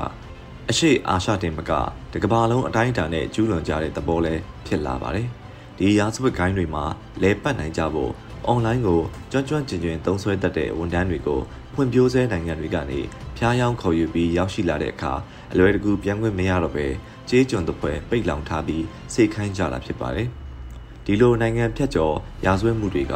[0.71, 1.73] အရှိအာရှတင်မက
[2.13, 4.35] တကဘာလုံးအတိုင်းအတာနဲ့ကျူးလွန်ကြတဲ့သဘောလဲ
[4.67, 5.29] ဖြစ်လာပါတယ်။
[5.79, 6.85] ဒီရာဇဝတ်ကိုင်းတွေမှာ
[7.23, 8.13] လဲပတ်နိုင်ကြဖို့
[8.47, 9.01] အွန်လိုင်းကို
[9.33, 11.41] ကြွကြွကျင်ကျင်သုံးစွဲတတ်တဲ့ဝန်ထမ်းတွေကို
[11.76, 13.00] ဖွံ့ဖြိုးဆဲနိုင်ငံတွေကနေ
[13.37, 15.12] ဖျားယောင်းခေါ်ယူပြီးရောက်ရှိလာတဲ့အခါ
[15.52, 16.87] အလွယ်တကူပြန်ခွင့်မရတော့ပဲ
[17.28, 20.28] ကြေးကျွန်တပွဲပိတ်လောင်ထားပြီးစိတ်ခိုင်းကြတာဖြစ်ပါတယ်။
[21.06, 22.14] ဒီလိုနိုင်ငံဖြတ်ကျော်
[22.47, 23.14] ရာဇဝတ်မှုတွေက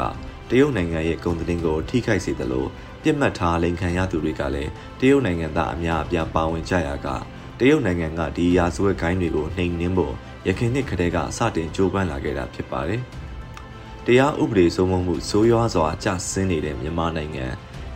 [0.50, 2.66] တရုတ်နိုင်ငံရဲ့ကုန်သတင်းကိုထိခိုက်စေသလို
[3.02, 7.08] ပြစ်မှတ်ထားလိန်ခံရသူတွေကလည်းတရုတ်နိုင်ငံသားအများအပြားပါဝင်ကြရာက
[7.58, 10.14] တရုတ်နိုင်ငံကဒီရာဇဝတ်ကိုင်းတွေကိုနှိမ်နင်းဖို့
[10.46, 13.02] ရခိုင်နှစ်ခတဲ့ကစတင်ကြိုးပမ်းလာခဲ့တာဖြစ်ပါတယ်။
[14.06, 17.46] တရားဥပဒေစိုးမိုးမှုဆိုးရွားစွာကျဆင်းနေတဲ့မြန်မာနိုင်ငံ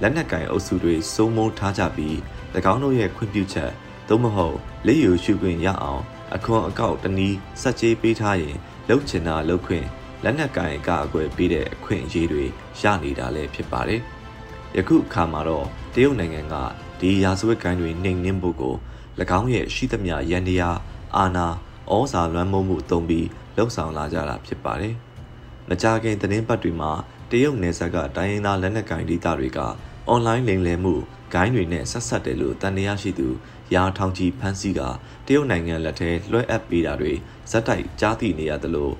[0.06, 2.16] လက်နက်ကင်အုပ်စုတွေစိုးမိုးထားကြပြီး၎
[2.72, 3.70] င်းတို့ရဲ့ခွင့်ပြုချက်
[4.08, 6.02] သို့မဟုတ်လက်ယူရှုခွင့်ရအောင်
[6.34, 8.56] အခွန်အကောက်တနည်းစက်ကြေးပေးထားရင်
[8.88, 9.86] လှုပ်ချင်တာလှုပ်ခွင့်
[10.24, 12.44] လက်နက်ကင်ကအကွယ်ပေးတဲ့အခွင့်အရေးတွေ
[12.80, 14.00] ရနေတာလည်းဖြစ်ပါတယ်။
[14.76, 16.54] ယခုအခါမှာတော့တရုတ်နိုင်ငံက
[17.00, 18.74] ဒီရာဇဝတ်ကိုင်းတွေနှိမ်နင်းဖို့ကို၎
[19.38, 20.78] င်းရဲ့ရှိသမျှရန်တရား
[21.16, 21.46] အာဏာ
[21.92, 24.94] ဩဇာလွှမ်းမိုးမှုတုံးပြီးလှုပ်ဆောင်လာကြတာဖြစ်ပါတယ်။
[25.68, 26.92] မကြာခင်သတင်းပတ်တွေမှာ
[27.30, 29.60] တရုတ်နယ်စပ်ကတိုင်းရင်းသားလက်နက်ကိုင်ဒေသတွေက
[30.08, 30.94] အွန်လိုင်းလိမ်လည်မှု
[31.34, 33.28] ဂိုင်းတွေနဲ့ဆက်ဆက်တယ်လို့တန်တရားရှိသူ
[33.74, 34.80] ရာထောင်ကြီးဖမ်းဆီးက
[35.26, 37.12] တရုတ်နိုင်ငံလက်ထဲလွှဲအပ်ပေးတာတွေ
[37.50, 38.94] ဇက်တိုက်ကြားသိနေရတယ်လို့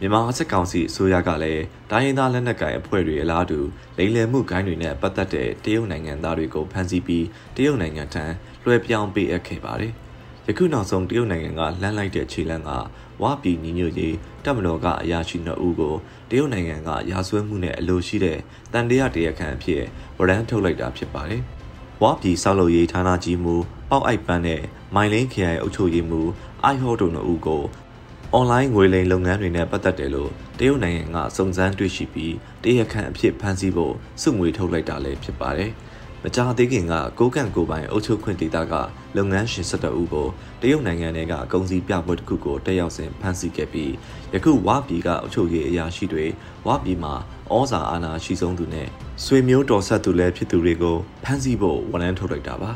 [0.00, 3.60] မြန်မာစစ်ကောင်စီအစိုးရကလည်းတိုင်းရင်းသားလက်နက်ကိုင်အဖွဲ့တွေအလားတူ
[3.98, 8.24] လိမ်လည်မှုဂိုင်းတွေနဲ့ပတ်သက်တဲ့တရုတ်နိုင်ငံသားတွေကိုဖမ်းဆီးပြီးတရုတ်နိုင်ငံထံ
[8.64, 9.94] လွှဲပြောင်းပေးအပ်ခဲ့ပါတယ်။
[10.48, 12.70] ယခုနောက်ဆုံးတရုတ်နိုင်ငံကလှမ်းလိုက်တဲ့ခြေလှမ်းက
[13.22, 15.94] ဝါပြည်ညီညွတ်ရေးတပ်မတော်ကအရာရှိနှစ်ဦးကို
[16.30, 18.38] တရုတ်နိုင်ငံကရာဇဝတ်မှုနဲ့အလိုရှိတဲ့
[18.72, 19.82] တန်တရားတရားခံအဖြစ်
[20.18, 21.42] ဝရမ်းထုတ်လိုက်တာဖြစ်ပါတယ်။
[22.02, 23.54] ဝါပြည်ဆောက်လုပ်ရေးဌာနကြီးမူ
[23.90, 24.62] ပေါက်အိုက်ပန်းနဲ့
[24.94, 26.30] မိုင်လင်းခရိုင်အုပ်ချုပ်ရေးမှူး
[26.64, 27.62] အိုက်ဟော့တို့နှစ်ဦးကို
[28.32, 35.70] အွန်လိုင်းငွေလိမ်လုပ်ငန်းတွေနဲ့ပတ်သက်တယ်လို့တရုတ်နိုင်ငံကစုံစမ်းတွေ့ရှိပြီးတရားခံအဖြစ်ဖမ်းဆီးဖို့စုငွေထုတ်လိုက်တာလည်းဖြစ်ပါတယ်။
[36.26, 38.74] မကြာသေးခင်ကကိုကန့်ကိုပိုင်အုပ်ချုပ်ခွင့်ဒေသက
[39.16, 40.28] လုပ်ငန်းရှင်၁၁ဦးကို
[40.62, 43.92] တရုတ်နိုင်ငံထဲကအကုံစီပြပွဲတစ်ခုကိုတက်ရောက်စဉ်ဖမ်းဆီးခဲ့ပြီး
[44.34, 46.24] ယခုဝါပြည်ကအုပ်ချုပ်ရေးအရာရှိတွေ
[46.66, 47.14] ဝါပြည်မှာ
[47.52, 48.88] ဩဇာအာဏာရှိဆုံးသူနဲ့
[49.24, 52.70] ဆွေမျိုးတော်ဆက်သူလည်းဖြစ်သူတွေကိုဖမ်းဆီးဖို့ဝန်လန်းထုတ်လိုက်တာပါ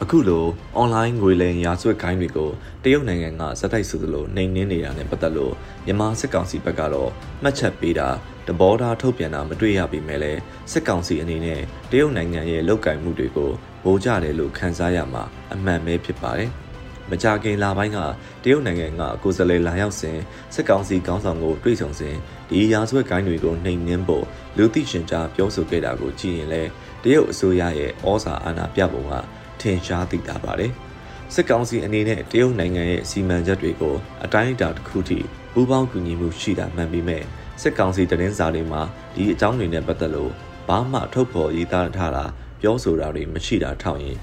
[0.00, 0.44] အခုလို
[0.76, 2.50] အွန်လိုင်းငွေလိမ်ရာဇဝတ်ခိုင်းတွေကို
[2.84, 5.54] တရုတ်နိုင်ငံကစတိုက်ဆိုသလိုနှိမ်နင်းနေတာနဲ့ပတ်သက်လို့
[5.86, 7.10] မြန်မာစစ်ကောင်စီဘက်ကတော့
[7.42, 8.08] မှတ်ချက်ပေးတာ
[8.46, 10.40] တဘောထားထုတ်ပြန်တာမတွေ့ရပေမဲ့လည်း
[10.72, 13.50] စစ်ကောင်စီအနေနဲ့တရုတ်နိုင်ငံရဲ့လုပ်ကင်မှုတွေကို
[13.84, 16.50] ဗိုလ်ကြတယ်လို့ခန်းစားရမှာအမှန်ပဲဖြစ်ပါတယ်။
[17.10, 17.98] မကြာခင်လပိုင်းက
[18.44, 20.18] တရုတ်နိုင်ငံကကိုယ်စားလှယ်လာရောက်စဉ်
[20.54, 22.16] စစ်ကောင်စီခေါင်းဆောင်ကိုတွေ့ဆုံစဉ်
[22.50, 24.24] ဒီရာဇဝတ်ကိုင်းတွေကိုနှိမ်နင်းဖို့
[24.56, 26.70] လူသိရှင်ကြားပြောဆိုခဲ့တာကိုကြည့်ရင်လည်း
[27.02, 29.14] တရုတ်အစိုးရရဲ့ဩဇာအာဏာပြပုံက
[29.62, 30.72] ထင်ရှားသိတာပါတယ်။
[31.34, 35.18] စစ်ကောင်စီအနေနဲ့တရုတ်နိုင်ငံရဲ့စီမံချက်တွေကိုအတိုင်းအတာတစ်ခုထိ
[35.52, 37.22] ပူးပေါင်းကူညီမှုရှိတာမှန်ပေမဲ့
[37.62, 38.82] စစ်ကောင်စီတရင်စာတွေမှာ
[39.14, 40.32] ဒီအကြောင်းတွေနဲ့ပတ်သက်လို့
[40.68, 42.24] ဘာမှထုတ်ဖော်ရေးသားထားတာ
[42.60, 44.18] ပြောဆိုတာတွေမရှိတာထောက်ရင်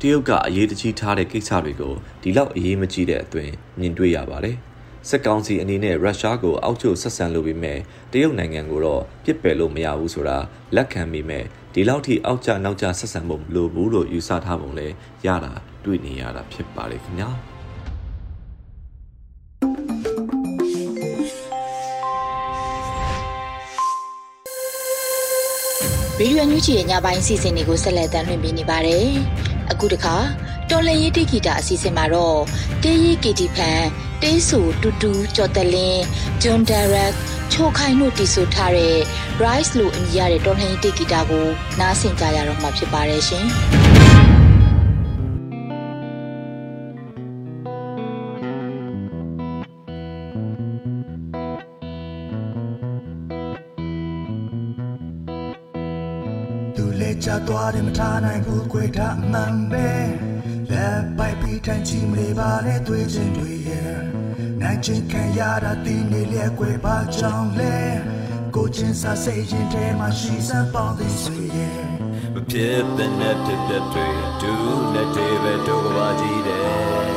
[0.00, 4.56] တရုတ်ကအရေးတကြီးထားတဲ့ကိစ္စတွေကိုဒီလောက်အရေးမကြီးတဲ့အသွင်မြင်တွေ့ရပါတယ်။
[5.08, 7.78] စစ်ကောင်စီအနေနဲ့ရုရှားကိုအောက်ချုပ်ဆက်ဆံလို့ပြီးမဲ့
[8.12, 10.38] တရုတ်နိုင်ငံကိုတော့ပြစ်ပယ်လို့မရဘူးဆိုတာ
[10.74, 14.86] လက်ခံမိမဲ့တဒီလောက်ထိအောက်ကျနောက်ကျဆက်ဆံဖို့မလိုဘူးလို့ယူဆထားပုံလဲ
[15.26, 15.52] ရတာ
[15.84, 17.30] တွေ့နေရတာဖြစ်ပါတယ်ခင်ဗျာ
[26.18, 29.06] ဗီဒီယိုညွှန်ချီရဲ့ညပိုင်းစီစဉ်တွေကိုဆက်လက်တင်ပြနေပါတယ်။
[29.70, 30.16] အခုတခါ
[30.70, 32.40] တော်လည်ရေးတိဂီတာအစီအစဉ်မှာတော့
[32.82, 33.82] တေးရီကီတီဖန်
[34.22, 36.04] တေးဆူတူတူကျော်တလင်း
[36.42, 37.12] ဂျွန်ဒါရက်
[37.52, 38.96] ချိုခိုင်တို့တီးဆိုထားတဲ့
[39.42, 41.46] Rise လို့အမည်ရတဲ့တော်လည်ရေးတိဂီတာကို
[41.80, 43.46] နားဆင်ကြရတော့မှာဖြစ်ပါတယ်ရှင်။
[56.76, 59.88] သူလဲချသွားတယ်မထားနိုင်ဘူးခွေထားမှန်ပဲ
[60.70, 63.96] လက်ပိုက်ပြီးထိုင်ချီမလေးပါနဲ့တွေ့ချင်းတွေ့ရဲ့
[64.60, 67.76] နိုင်ချင်းခံရတာတင်းနေလေခွေပါကြောင်းလဲ
[68.54, 71.80] ကိုချင်းစားစိတ်ရင်ထဲမှာရှိစမ်းပေါင်းသိဆွေရဲ့
[72.34, 74.08] မဖြစ်တဲ့နဲ့တပြတ်တွေ
[74.40, 77.08] ဒူးနဲ့တေပဲတို့ကပါကြည့်တယ်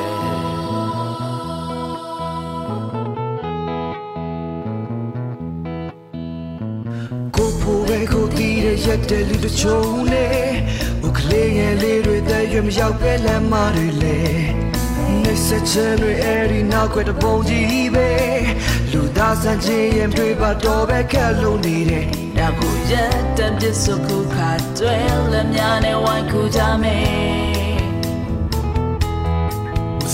[7.36, 10.52] ကိုဖို့ပဲကိုတည်တဲ့ရက်တဲ့လူတချို့နဲ့
[10.90, 14.19] ဘု ကလေးငယ်လေးတွေတဲ့ရွမရောက်ပဲလမ်းမတွေလေ
[15.24, 18.10] နေစချင်တွေအဲ့ဒီနောက်ွယ်တပုံကြီးပဲ
[18.91, 22.06] လူသားစံချင်းရင်တွေပါတော့ပဲခက်လို့နေတယ်
[22.38, 24.97] ဒါကိုရက်တက်ပစ်စခုခါတွဲ
[25.32, 27.82] လက်များနဲ့ဝိုင်းခုကြမယ်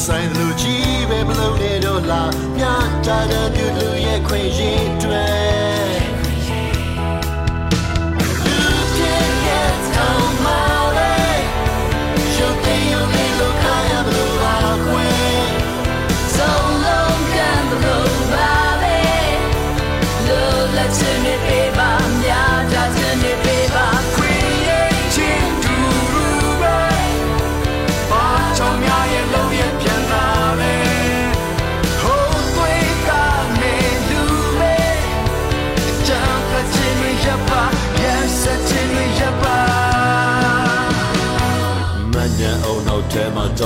[0.03, 5.66] ဆိုင်လူကြီးပဲမလို့နေတော့လားမြတ်တာတဲ့လူလူရဲ့ခွင့်ရည်တွေ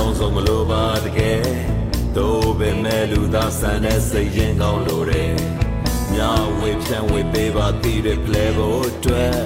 [0.02, 1.42] ထဲမှာကြောင်းစုံမလို့ပါတကယ်
[2.16, 5.34] တို့ပဲမဲ့လူသားဆန်တဲ့စိတ်ရင်ကောင်းလို့တယ်
[6.12, 6.20] မြ
[6.58, 9.38] ဝေဖြန့်ဝေပေးပါတည်တဲ့ play ဖို့အတွက်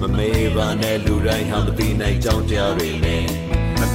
[0.00, 3.24] မမေးပါနဲ့လူတိုင်းဟာမသိနိုင်ကြောင်းတရားတွေနဲ့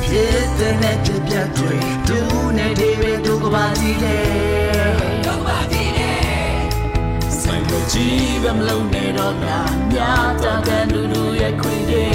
[0.03, 2.19] ဖြစ်တဲ့နဲ့ကြပြတ်တွေဒူ
[2.57, 4.17] နဲ့ဒီပဲဒူကပါကြည့်လေ
[7.41, 12.10] ဆိုင်ကိုကြည့်ဒီပဲမလုံးနေတော့များများတာတဲ့လူလူရဲ့ခွေတွေ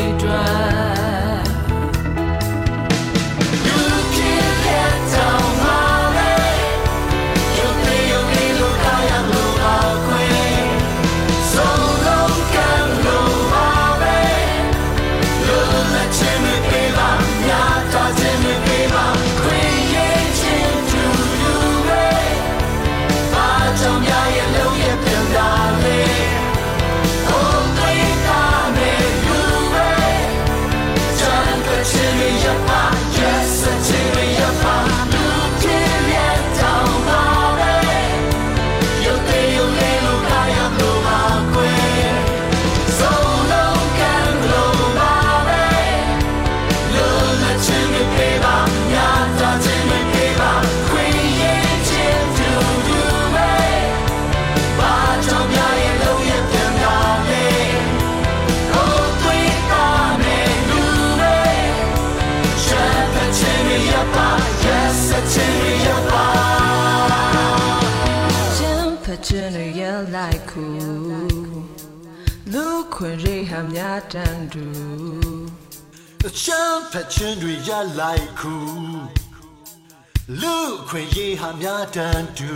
[73.73, 74.67] များတန်တူ
[76.41, 78.55] ချမ်းဖက်ချင်းတွေရလိုက်ခု
[80.41, 80.57] လူ
[80.89, 82.55] ခွင့်ရေးဟာများတန်တူ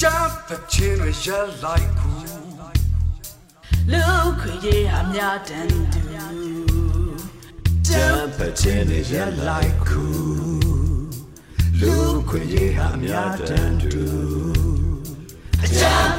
[0.00, 1.28] ချမ်းဖက်ချင်းတွေရ
[1.62, 2.12] လိုက်ခု
[3.92, 4.04] လူ
[4.40, 6.04] ခွင့်ရဟများတန်တူ
[7.88, 9.14] ကြမ်းဖက်ခြင်းတွေရ
[9.46, 10.04] လိုက်ခု
[11.80, 11.94] လူ
[12.28, 14.08] ခွင့်ရေးဟာများတန်တူ
[15.78, 16.18] Jump,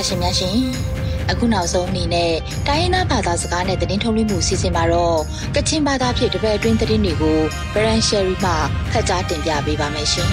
[0.00, 0.58] တော်တာရှင်များရှင်
[1.30, 2.32] အခုနောက်ဆုံးအနေနဲ့
[2.66, 5.20] တိုင်းရင်းသားဘာသာစကားနဲ့သတင်းထုတ်လွှင့်မှုစီစဉ်မှာတော့
[5.54, 7.38] ကချင်ဘာသာဖြင့်တပည့်အတွင်းသတင်းတွေကို
[7.74, 8.52] ဗရန်ရှယ်ရီမှ
[8.92, 10.28] ဖတ်ကြားတင်ပြပေးပါမယ်ရှင်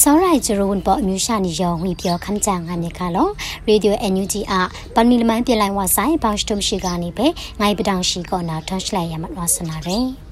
[0.00, 3.28] စောရိုင်ဂျရိုဝန်ပေါ်အမျိုးရှာနေရောဝီပြောခမ်းကြငါမြကလော
[3.68, 4.54] ရေဒီယို NUG အ
[4.94, 7.26] ပန်မီလမန်ပြလိုက်ဝဆိုင်ဘောင်စတုံရှိကနေပဲ
[7.60, 10.29] ငိုင်ပတောင်ရှိကောနာထွန်ရှလိုက်ရမတ်ဝဆနာရယ်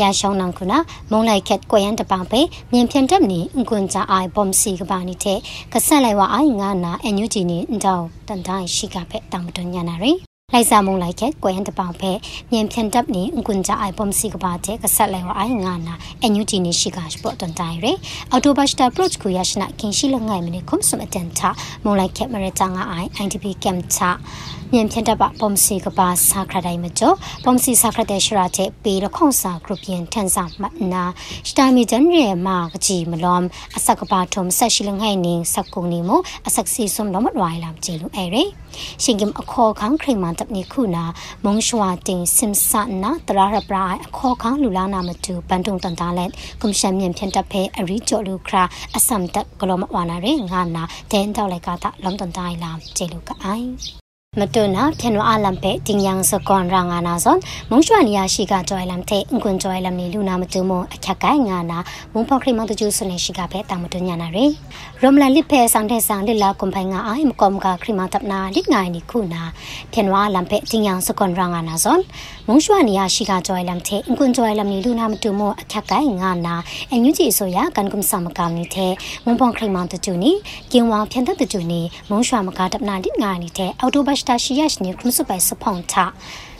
[0.00, 0.78] ရရှောင်းနံခုနာ
[1.10, 2.40] မုံလိုက်ခက်ကွယ်ရန်တပံပဲ
[2.72, 5.38] မြင်ဖြန်တက်နေအကွန်ကြအိုင်ဘုံစီကပါနေတဲ့
[5.72, 10.18] ကဆက်လိုက်ဝအိုင်ငါနာ NUG နေအန်တောင်းတန်တိုင်းရှိကပဲတောင်တွညာနာရယ်
[10.52, 12.12] လိုက်စာမုံလိုက်ခဲ့ကွယ်တပောင်ဖဲ
[12.52, 17.86] မြင်ဖြန်တပ်နေအကွန်ကြအိုင်ပုံစီကပါတဲ့ကဆက်လဲဝအိုင်ငါနာအန်ယူဂျီနေရှိကစပေါ်တန်တိုင်ရ
[18.30, 21.48] အော်တိုဘတ်စတာပရော့ကိုရရှိနာကင်ရှိလငိုင်မနေခုံစမတန်တာ
[21.84, 23.98] မုံလိုက်ခဲ့မရတငါအိုင် IDP ကမ်ချ
[24.72, 31.04] မြင်ဖြန်တပ်ပါပုံစီကပါစာခရတိုင်းမကျော်ပုံစီစာခရတဲ့ရှရာတဲ့ပေရခုံစာဂရုပင်ထန်စာမနာ
[31.48, 33.42] စတာမီဂျန်ရဲမာကကြီးမလွန်
[33.76, 36.10] အစကပါထုံဆက်ရှိလငိုင်နေစကုံနေမ
[36.46, 38.36] အစက်စီစုံတော့မလွိုင်လာကျေလူအဲရ
[39.02, 41.04] ရှင်ကင်အခေါ်ခန်းခရိမန်တပ်နေခုနာ
[41.44, 48.62] မုံရှွာတင်စင်ဆာနာတရာရပရာအခေါ်ခန်းလူလာနာမတူဘန်တုံတန်တာလက်ကွန်ရှင်မြန်ဖြန်တပ်ဖဲအရီကျော်လူခရာ
[48.96, 54.05] အစမ်တပ်ဂလောမဝါနာရဲငါနာဒန်တောက်လိုက်ကတာလုံတန်တိုင်းလာကျေလူကအိုင်
[54.40, 57.38] မတွနာဖြန်ဝအလမ်ပေတင်ယန်စကွန်ရာငါနာဇွန်
[57.70, 61.78] မုံရွှာနီယာရှိကကြွိုင်လမ်တဲ့ငွန်ကြွိုင်လမ်နီလူနာမတူမအခက်ကိုင်းငါနာ
[62.12, 64.46] မုံဖောက်ခရိမတကျူးစနေရှိကပဲတာမတွညာနာရေ
[65.02, 69.42] ရမလန်လစ်ဖဲဆောင်တဲ့ဆောင်လစ်လာကွန်ဖိုင်ငါအိုင်မကောမကခရိမတပ်နာလစ်ငိုင်နီခုနာ
[69.92, 72.00] ဖြန်ဝအလမ်ပေတင်ယန်စကွန်ရာငါနာဇွန်
[72.48, 76.54] မုံရွှာနီယာရှိကကြွိုင်လမ်တဲ့ငွန်ကြွိုင်လမ်နီလူနာမတူမအခက်ကိုင်းငါနာ
[76.90, 78.92] အန်ယူဂျီဆိုရကန်ကွန်ဆာမကမ်နီတဲ့
[79.24, 80.32] မုံဖောက်ခရိမတကျူးနီ
[80.72, 86.04] ကင်ဝါဖြန်တဲ့တကျူးနီမုံရွှာမကတပ်နာလစ်ငိုင်နီတဲ့အော်တိုဘတ်စတာရှိယရှနီခရမစပိုင်စဖောင်းတာ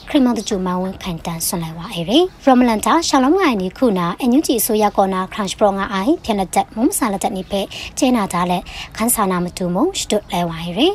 [0.09, 7.61] ခရမတကျူမဝန်ခံတန်ဆွန်လိုက်ပါအေရီရမလန်တာရှောင်းလုံးငိုင်နီခုနာအန်ယူဂျီဆိုရကောနာခရန့်ပရောငါအိုင်ဖြန်လက်တက်မုံဆာလက်တက်နိဖေ
[7.99, 8.63] ကျဲနာတာလက်
[8.97, 10.89] ခန်းဆာနာမတူမုံစတုလဲဝါအေရီ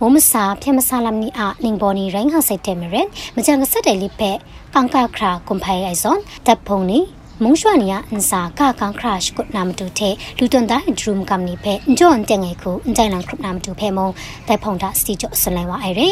[0.00, 4.30] မုံမစာဖြန်မဆာလမ်နီအာနင်းဘော်နီရိုင်းဟာစိတ်တယ်မရန်မကြံကဆက်တယ်လိဖေ
[4.74, 6.98] ကန်ကာခရာကွန်ဖိုင်အိုင်ဇွန်တပ်ဖုန်နီ
[7.44, 14.08] မုံရွှာနီယာအန်စာကကန်ခရရှ်ကုနာမတူတဲ့လူတွန်တိုင်းဒရုမ်ကမ်နီဖေအန်ဂျွန်တဲ့ငယ်ခုအန်တိုင်လန်ခရနာမတူဖေမုံ
[14.46, 16.08] တိုင်ဖုန်တာစတီကျော်ဆလဲဝါအေရီ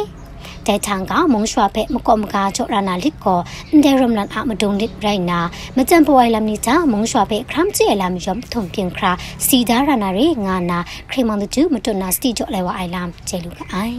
[0.67, 5.41] တဲချန်ကမုံရွှာဖက်မကောမကာချောရနာလစ်ကိုအန်ဒရမ်လန်အမဒုံလစ်ရိုင်နာ
[5.77, 9.13] မကြံပွိုင်လမ်နီချာမုံရွှာဖက်ခရမ်ချီအလမ်ယမ်ထုံပြင်ခရာ
[9.47, 10.79] စီဒါရနာရေငါနာ
[11.11, 13.99] ခရမန်တူမတွနာစတီကျော်လဲဝအိုင်လမ်ကျဲလူကအိုင်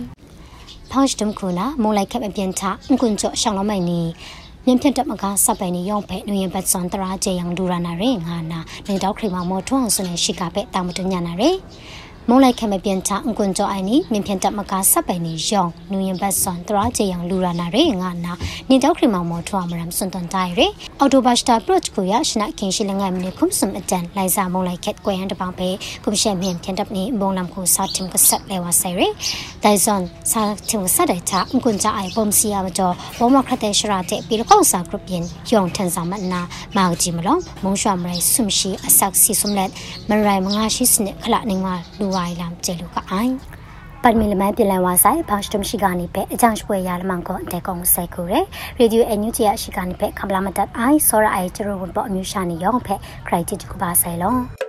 [0.92, 2.64] ဖောင်းစတုံခုနာမုံလိုက်ခက်အပြန်ချ
[2.94, 4.02] အကွန်ကျော်ရှောင်းလမိုင်နီ
[4.70, 11.52] မြန်ဖြတ်တမကစပိုင်နေရောင်ဖဲနွေဘတ်စွန်တရာကျေယံဒူရနာရေငါနာနေတော့ခရမမောထွန်းဆွနေရှိကပဲတာမတညာနာရေ
[12.28, 18.34] မုံလိုက်ခမပြန်ချအကွန်ကြောအိုင်နီမြင်ဖြန်တက်မကစပိုင်နေယောင်နူရင်ဘတ်ဆွန်တရာချေယံလူရနာရေငါနာ
[18.70, 20.68] နေတော့ခရမောင်မောထွားမရမ်စွန်တန်တိုင်ရေ
[21.00, 25.70] အော်တိုဘတ်စတာပရော့ကိုရရှနာကင်းရှိလငယ်မနေခုမ်စမ်အတန်လိုက်စာမုံလိုက်ခက်ကွယ်ဟန်တပောင်ပဲ
[26.04, 29.08] ကုမရှက်မြင်ဖြန်တက်နေဘုံလမ်ကိုစာတင်ကဆက်လဲဝါဆိုင်ရေ
[29.64, 30.02] ဒိုင်ဇွန်
[30.32, 36.42] စာတင်ကဆက်တဲ့ချအကွန်ကြအိုင်ဘုံစီယာမကျော်ဘောမခတဲ့ရှရာတဲ့ပြီးတော့စာဂရုပင်ယောင်ထန်စာမနာ
[36.78, 39.70] မာကြီးမလုံးမုံရွှာမရိုင်ဆုမရှိအဆက်စီဆုမလက်
[40.10, 43.34] မရိုင်မငါရှိစနစ်ခလနေမှာလူဝိုင်လမ်ကျေလူကအိုင်
[44.04, 48.34] ပတ်မီလမန်ပြည်လန်ဝါဆိုင်ဘာစတမ်ရှိကနေပဲအကြောင်းပွဲရလမန်ကိုတဲကုံဆဲကူရ
[48.80, 52.96] ရေဒီယိုအန်ယူဂျီအရှိကနေပဲခမလာမတတ်အိုင်ဆောရအိုင်ကျရဝန်ပေါ်အမျိုးရှာနေရောဖဲ
[53.28, 54.69] ခရိုက်တီကပါဆိုင်လုံး